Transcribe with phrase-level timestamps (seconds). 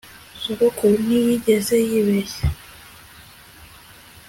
[0.41, 2.45] sogokuru ntiyigeze yibeshya